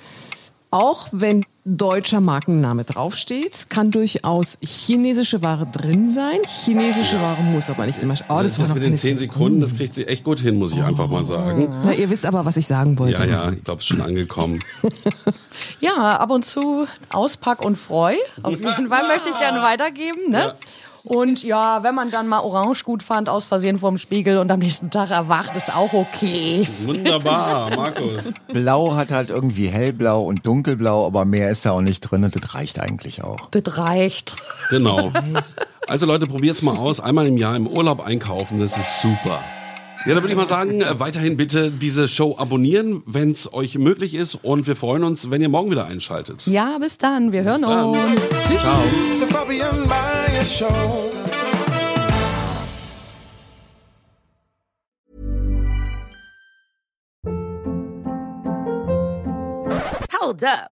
Auch 0.71 1.07
wenn 1.11 1.45
deutscher 1.77 2.21
Markenname 2.21 2.83
draufsteht, 2.83 3.69
kann 3.69 3.91
durchaus 3.91 4.57
chinesische 4.61 5.41
Ware 5.41 5.67
drin 5.67 6.11
sein. 6.11 6.39
Chinesische 6.45 7.21
Ware 7.21 7.41
muss 7.43 7.69
aber 7.69 7.85
nicht 7.85 8.01
immer. 8.01 8.15
Oh, 8.29 8.41
das, 8.41 8.43
Das, 8.43 8.59
war 8.59 8.67
noch 8.67 8.75
mit 8.75 8.83
den 8.83 8.89
keine 8.89 8.97
10 8.97 9.17
Sekunden, 9.19 9.61
das 9.61 9.75
kriegt 9.75 9.93
sie 9.93 10.07
echt 10.07 10.23
gut 10.23 10.39
hin, 10.39 10.55
muss 10.57 10.73
ich 10.73 10.83
einfach 10.83 11.07
mal 11.07 11.25
sagen. 11.25 11.67
Na, 11.83 11.93
ihr 11.93 12.09
wisst 12.09 12.25
aber, 12.25 12.45
was 12.45 12.57
ich 12.57 12.67
sagen 12.67 12.97
wollte. 12.97 13.19
Ja, 13.23 13.25
ja, 13.25 13.51
ich 13.51 13.63
glaube, 13.63 13.79
es 13.79 13.85
ist 13.85 13.89
schon 13.89 14.01
angekommen. 14.01 14.63
Ja, 15.81 16.17
ab 16.17 16.31
und 16.31 16.45
zu 16.45 16.87
Auspack 17.09 17.61
und 17.63 17.77
Freu. 17.77 18.15
Auf 18.43 18.53
jeden 18.59 18.87
Fall 18.87 19.07
möchte 19.07 19.29
ich 19.29 19.39
gerne 19.39 19.61
weitergeben. 19.61 20.29
Ne? 20.29 20.53
Und 21.03 21.43
ja, 21.43 21.83
wenn 21.83 21.95
man 21.95 22.11
dann 22.11 22.27
mal 22.27 22.39
Orange 22.39 22.83
gut 22.83 23.03
fand, 23.03 23.29
aus 23.29 23.45
Versehen 23.45 23.79
vorm 23.79 23.97
Spiegel 23.97 24.37
und 24.37 24.51
am 24.51 24.59
nächsten 24.59 24.89
Tag 24.89 25.11
erwacht, 25.11 25.55
ist 25.55 25.73
auch 25.75 25.93
okay. 25.93 26.67
Wunderbar, 26.83 27.69
Markus. 27.75 28.33
Blau 28.47 28.95
hat 28.95 29.11
halt 29.11 29.29
irgendwie 29.29 29.67
hellblau 29.67 30.23
und 30.23 30.45
dunkelblau, 30.45 31.05
aber 31.05 31.25
mehr 31.25 31.49
ist 31.49 31.65
da 31.65 31.71
auch 31.71 31.81
nicht 31.81 32.01
drin 32.01 32.23
und 32.23 32.35
das 32.35 32.53
reicht 32.53 32.79
eigentlich 32.79 33.23
auch. 33.23 33.49
Das 33.51 33.77
reicht. 33.77 34.35
Genau. 34.69 35.11
Also 35.87 36.05
Leute, 36.05 36.27
probiert's 36.27 36.61
mal 36.61 36.77
aus. 36.77 36.99
Einmal 36.99 37.27
im 37.27 37.37
Jahr 37.37 37.55
im 37.55 37.67
Urlaub 37.67 38.05
einkaufen, 38.05 38.59
das 38.59 38.77
ist 38.77 39.01
super. 39.01 39.39
Ja, 40.05 40.13
dann 40.13 40.23
würde 40.23 40.29
ich 40.29 40.37
mal 40.37 40.45
sagen, 40.45 40.81
äh, 40.81 40.97
weiterhin 40.99 41.35
bitte 41.35 41.71
diese 41.71 42.07
Show 42.07 42.35
abonnieren, 42.37 43.03
wenn 43.05 43.31
es 43.31 43.51
euch 43.53 43.77
möglich 43.77 44.15
ist. 44.15 44.35
Und 44.35 44.65
wir 44.65 44.77
freuen 44.77 45.03
uns, 45.03 45.29
wenn 45.29 45.41
ihr 45.41 45.49
morgen 45.49 45.71
wieder 45.71 45.85
einschaltet. 45.85 46.47
Ja, 46.47 46.77
bis 46.77 46.97
dann. 46.97 47.33
Wir 47.33 47.43
hören 47.43 47.61
dann. 47.63 47.89
uns. 47.89 48.21
Tschüss. 48.47 48.61
The 49.19 49.33
Fabian 49.33 49.87
Maya 49.87 50.43
Show. 50.43 51.11
Hold 60.21 60.43
up. 60.43 60.78